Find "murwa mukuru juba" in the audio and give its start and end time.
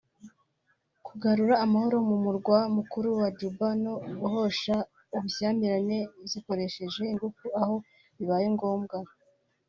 2.23-3.67